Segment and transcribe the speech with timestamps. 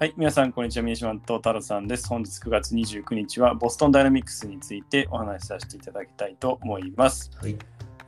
[0.00, 0.82] はい、皆さん、こんにちは。
[0.82, 2.08] 三島と太郎さんです。
[2.08, 7.30] 本日9月29日は、ボストンダイナミクスについてお話しさせていただきたいと思います。
[7.36, 7.54] はい、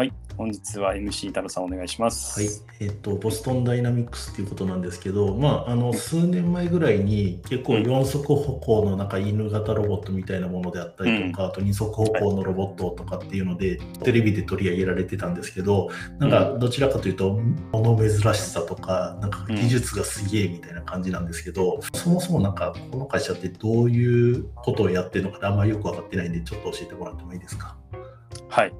[0.00, 2.40] はい、本日は MC 太郎さんお願いします。
[2.40, 2.48] はい、
[2.80, 17.38] えっと、ボストンダイナミクスっていうことなんですけど、まあ、あの、数年前ぐらいに結構4足歩行のなんか犬型ロボットみたいなものであったりとか、あと2足歩行のロボットとかっていうので、テレビで取り上げられてたんですけど、なんかどちらかというと、
[17.70, 27.76] 物珍しさとか、なんか技術がすげえみたいな感じなんですけど、そもそもなんかこの会社ってどういうことをやってるのかあんまりよく分かってないんで、ちょっと教えてもらってもいいですか？
[28.48, 28.72] はい。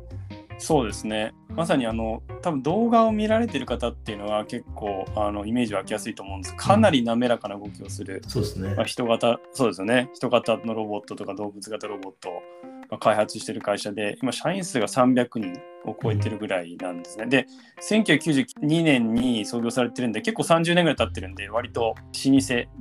[0.61, 1.33] そうですね。
[1.49, 6.57] まさにあの多分動画を見られてる方っていうのは結構あのイメージ湧きやすいと思うんです。
[6.57, 8.75] かなり滑らかな動きをする、そうですね。
[8.75, 10.11] まあ、人型そうですよね。
[10.15, 12.43] 人型のロボットとか動物型ロボットを
[12.91, 17.27] まあ開発してる会社で今社員数が300人を超えてるぐらいなんですね。
[17.27, 17.47] で
[17.81, 22.05] 1992年に創業されてるんで結構30年ぐらい経ってるんで割と老舗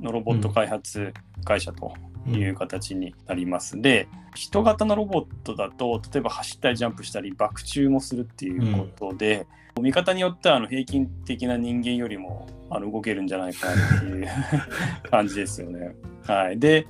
[0.02, 1.94] のロボット開発会社と
[2.38, 3.80] いう形になります。
[3.80, 9.46] で人型のロボットだと例えば走ったりジャンプしたり爆中もするっていうことで、
[9.80, 14.28] 見方によってはあの平均的な人間よりもあの動けるんじゃないかなっていう
[15.10, 15.94] 感じですよね。
[16.26, 16.86] はい、で、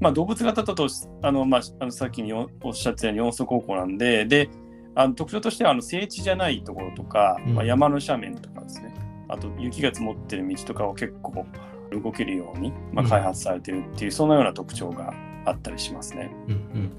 [0.00, 0.88] まあ、動物型だと
[1.22, 4.48] あの、まあ、あのさっきにおっしゃってたように四足歩行なんでで
[4.94, 8.94] あの特徴としてはあの整地じゃないところとか、うんまあ、山の斜面とかですね
[9.28, 11.46] あと雪が積もってる道とかを結構
[11.90, 15.12] 動けるように、まあ、開発されてるっていう、そのような特徴が
[15.44, 16.30] あったりしますね。
[16.48, 16.92] うんうん、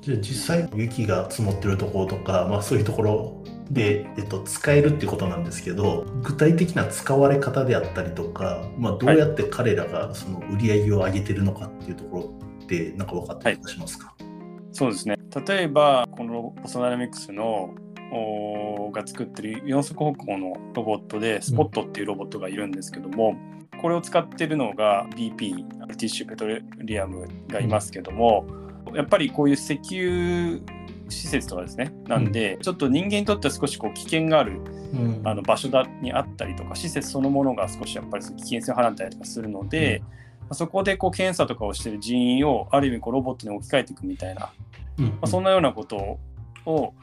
[0.00, 14.14] じゃあ実際雪が積もってるところとか、まあ、そういうところで、えっと、使えるっていうことなんですけど具体的な使われ方であったりとか、まあ、どうやって彼らがその売り上げを上げてるのかっていうところってなんか分かったりしますか、
[14.72, 15.16] そうですね。
[15.46, 17.74] 例えばこのボストダイナミクスの
[18.12, 23.36] おが作ってる四足歩行のロボットでスポットっていうロボットがいるんですけども、
[23.80, 26.46] これを使ってるのが BP ブリティッシュペト
[26.78, 28.46] リアムがいますけども、
[28.94, 30.60] やっぱりこういう石油
[31.08, 31.92] 施設とかですね。
[32.06, 34.60] なんで、ちょっと人間にとっては少しこう危険がある
[34.92, 35.20] うん。
[35.24, 40.02] あの場所だにあったりとか施設そのものが少しやっぱり危険性を放ったりとかするので、
[40.40, 44.52] まあそこでこう検査とかをしてる人員をある意味こうロボットに置き換えていくみたいな、
[44.98, 45.06] うん。
[45.06, 46.18] まあ、そんなようなこと
[46.64, 46.94] を、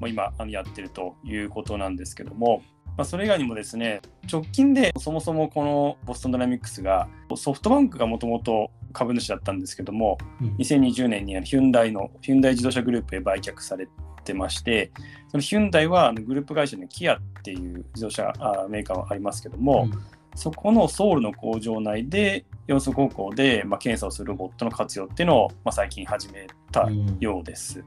[0.00, 2.62] まあ、今やってるということなんですけども、
[2.96, 10.56] まあ、それ以外にもですね直近でそもそもこのボストンダイナミックスがソフトバンクがもともと株主だったんですけどもうん。
[10.56, 13.88] 2020年にヒュンダイのヒュンダイ自動車グループへ売却され
[14.24, 14.90] てまして
[15.28, 19.88] そのヒュンダイはグループ会社のキアっていう自動車あメーカーはありますけども、
[20.34, 27.16] そこのソウルの工場内で四足歩行で、まあ、検査をするロボットの活用っていうのを、まあ、最近始めたうん。
[27.20, 27.82] ようです。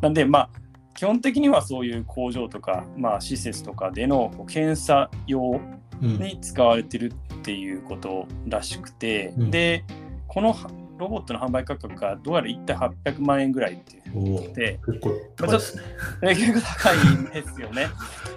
[0.00, 0.50] なんでまあ
[0.94, 5.60] 基本的にはそういう工場とか、まあ、施設とかでの検査用
[6.02, 9.84] うんに使われてるっていうことらしくて、うんで
[10.26, 10.56] この
[10.98, 15.82] ロボットの販売価格がどうやら1体800万円ぐらいっていうおーで結構高いですね。
[16.22, 17.88] 結構高いんですよね。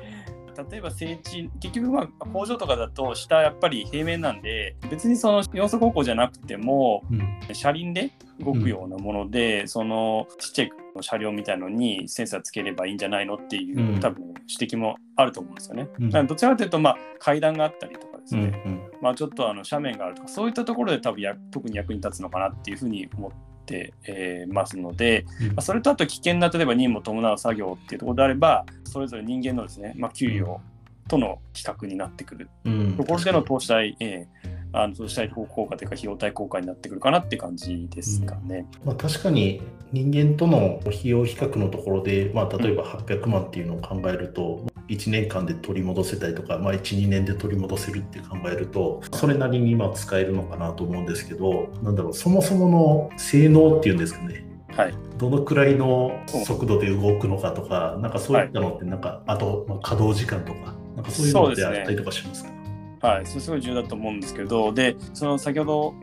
[0.69, 7.37] 例えば整地結局まあ工場とかだと下やっぱり平面なんで別にその四足歩行じゃなくてもうん。
[7.53, 13.99] 車輪で動くようなもので、そのちっちゃい車両みたいのにセンサーつければいいんじゃないのっていう、うん。
[13.99, 15.89] 多分指摘もあると思うんですよね。
[15.99, 16.27] うん。
[16.27, 18.61] どちらかというとまあ階段があったりとかですうんね、
[19.01, 23.31] まあちょっとあの斜面があるとかそういったところで多分や特に役に立つのかなっていうふうに思っ
[23.67, 25.47] て、えーますので、うん。
[25.49, 30.59] まあ、それとあと危険な例えば任務を伴う作業っていうところであればそれぞれ人間のですね、まあ、給与
[31.07, 32.49] との比較になってくる。
[32.65, 32.97] うん。
[32.97, 38.65] ところでの投資対、えーあの投資対効果というか費用対効果になってくるかなって感じですかね。
[38.83, 39.61] まあ、確かに
[39.91, 54.45] 人間との費用比較のところで、まあ、例えば800万っていうのを考えると、1年間で取り戻せたりとか、まあ、1、2年で取り戻せるって考えると、それなりに今使えるのかなと思うんですけど、なんだろう、そもそもの性能っていうんですかね。
[54.69, 62.51] はい、どのくらいの速度で動くのかとか、なんかそういったのって、なんか、あと、まあ、稼働時間とか、なんかそういうのってあったりとかしますか？
[62.99, 65.93] はい、それすごい重要だと思うんですけどでその先ほど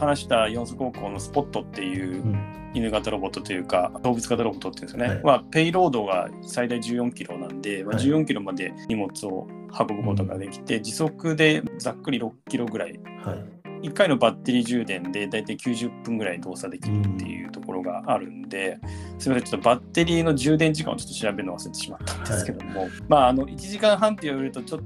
[0.00, 2.60] 話した四足歩行のスポットっていううん。
[2.72, 5.24] 犬型ロボットというか動物型ロボットっていうんですよね、はい。
[5.24, 8.04] まあ、ペイロードが最大14キロなんで、まあ、はい。
[8.04, 9.48] 14キロまで荷物を
[9.78, 12.98] 運ぶことができて、時速でざっくり6キロぐらい。
[13.24, 13.60] はい。
[13.88, 18.78] 1回のバッテリー充電で大体90分ぐらい動作できるっていうところがあるんで、
[19.18, 24.80] すみませんちょっとバッテリーの充電時間をちょっと調べるの忘れてしまったんですけども、まああの1時間半って言われるとちょっ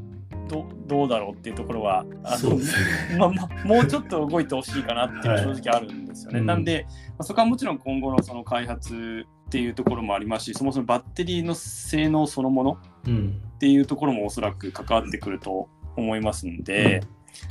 [0.48, 2.64] とどうだろうっていうところはあのね。
[3.18, 6.38] まあまあもうちょっと動いてほしいかなっていうのは正直あるんですよね。
[6.38, 13.42] はいなんで、まあそこはもちろん今後のその開発っていうところもありますし、そもそもバッテリーの性能そのものうん。
[13.54, 17.02] っていうところもおそらく関わってくると思いますんで、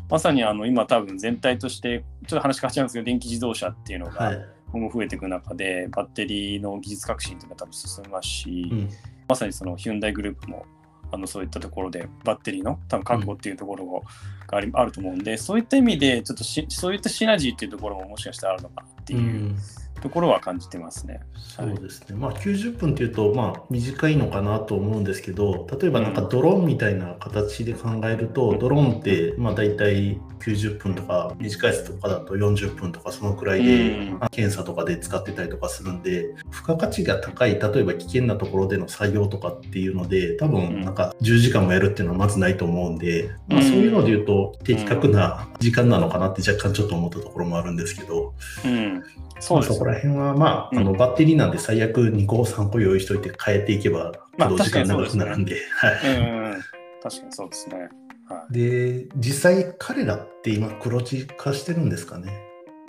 [0.09, 4.45] まさにあの今多分全体としてちょっと話変わっちゃうんですけど電気自動車っていうのがはい。
[4.71, 8.89] 今後増えていく中で、バッテリーの技術革新というのが多分進みますし、うん。
[9.27, 10.65] まさにそのヒュンダイグループも
[11.13, 14.03] あのそういったところでバッテリーの多分確保っていうところ
[14.47, 19.57] があり、あると思うんでそういった意味でちょっとしそういったシナジーっていうところももしかしたらあるのかなってういうん
[20.03, 21.21] ところは感じてますね。
[21.37, 34.19] そうですね、まあ、90分っていうと、まあ、短いのかなと思うんですけど、例えばなんかドローンみたいな形で考えると、ドローンってまあ大体90分とか、短いやつとかだと40分とか、そのくらいで、うん。
[34.19, 48.33] まあ検査とかで使ってたりとかするんで、付加価値が高い、例えば危険なところでの作業とかっていうので、多分なんか10時間もやるっていうのはまずないと思うんで、まあ、そういうので言うと、的確な時間なのかなって若干ちょっと思ったところもあるんですけど、
[48.65, 49.03] うん、
[49.39, 55.57] そうですまあそこら辺は、まあ、あのバッテリーなんで最悪2個、3個用意しといて変えていけば、まあ時間長くなるんで。
[57.01, 57.89] 確かにそうですね。
[58.29, 62.31] はい、で、実際彼らって今黒字化してるんですかね？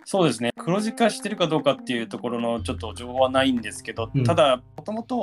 [0.04, 0.52] そうですね。
[0.56, 4.24] 黒字化してるかどうかっていうところのちょっと情報はないんですけど、うん。
[4.24, 5.16] ただもともと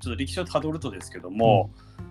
[0.00, 1.70] ちょっと歴史をたどるとですけども、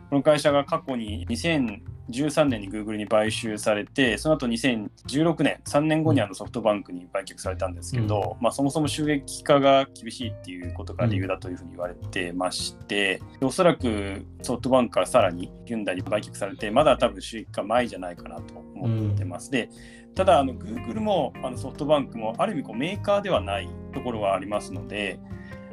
[0.10, 19.52] この会社が過去に2013年に Google に買収されてその後2016年3年後にあのソフトバンクに売却されたんですけど、まあ、そもそも収益化が厳しいっていうことが理由だというふうに言われてまして、でおそらくソフトバンクからさらにヒュンダイに売却されてまだ多分収益化前じゃないかなと思ってます。
[19.52, 19.70] で
[20.16, 25.20] ただあの Google もあのソフトバンクもある意味こうメーカーではないところがありますので、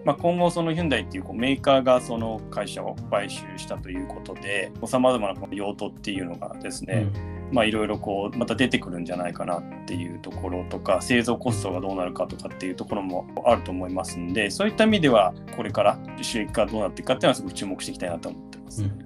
[0.06, 7.08] まあ、今後そのヒュンダイっていうこうメーカーがその会社を買収したということでさまざまなこの用途っていうのがですね、
[7.50, 18.96] まあいろいろこうまた出てくるんじゃないかなっていうところとか製造コストがどうなるかとかっていうところもあると思いますんでそういった意味ではこれから収益化どうなっていくかっていうのはすごく注目していきたいなと思ってます、うんうん。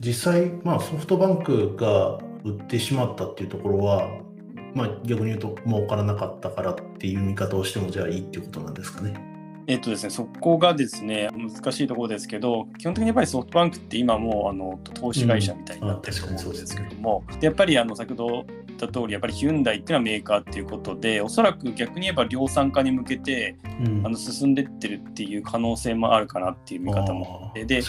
[0.00, 4.08] 実際、まあ、ソフトバンクが売ってしまったっていうところは、
[4.74, 9.31] まあ、逆に言うと儲からなかったからっていう見方をしてもじゃあいいっていうことなんですかね。
[9.66, 24.06] えっとですね、そこがですね、難しいところですけど、基本的にやっぱりソフトバンクって今もうあの投資会社みたいになってると思うんですけども、でやっぱりあの先ほど言った通り、やっぱりヒュンダイっていうのはメーカーっていうことで、おそらく逆に言えば量産化に向けてうん。
[24.06, 27.82] あの進んでってるっていう可能性もあるかなっていう見方もあって、で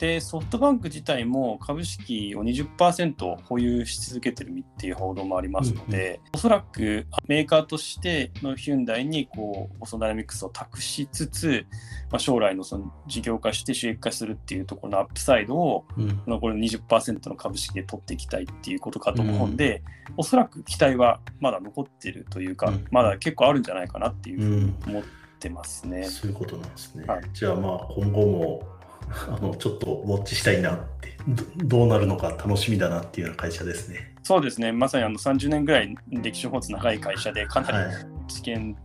[0.00, 11.66] でソフトバンク自体も株式を20%保有し続けてるっていう報道もありますので、おそらくメーカーとしてのヒュンダイにこうボストンダイナミックスを託しつつ、
[12.10, 16.22] まあ、将来のその事業化して収益化するっていうところのアップサイドをうん。
[16.26, 19.82] 残りの20%の株式で取っていきたいっていうことかと思うんで、
[20.16, 22.86] おそらく期待はまだ残ってるというか、うん。
[22.90, 25.02] まだ結構あるんじゃないかなっていうふうにうん思っ
[25.38, 26.04] てますね。
[26.04, 27.04] そういうことなんですね。
[27.04, 27.22] はい。
[27.34, 28.79] じゃあまあ今後も
[29.28, 31.44] あのちょっとウォッチしたいなってど
[31.78, 34.14] どうなるのか楽しみだなっていうような会社ですね。
[34.22, 38.06] そうですね、まさにあの30年ぐらい歴史を持つ長い会社で、かなりはい。
[38.28, 38.76] 知見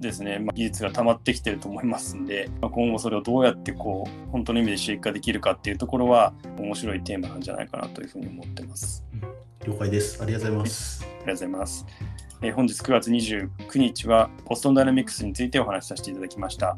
[0.00, 9.04] ですね、まあ、技術が溜まってきてると思いますんで、まあ、今後それをどうやってこう本当の意味で収益化できるかっていうところは面白いテーマなんじゃないかなというふうに思ってます。
[9.66, 10.22] 了解です。
[10.22, 11.04] ありがとうございます。
[11.04, 11.86] ありがとうございます。
[12.42, 16.76] えー本日9月29日はボストンダイナミックスについてお話しさせていただきました。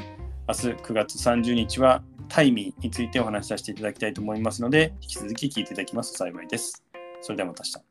[0.49, 6.85] 明日9月30日はタイミーについてお話しさせていただきたいと思いますので、引き続き聞いていただきますと幸いです。
[7.21, 7.86] それではまた明日。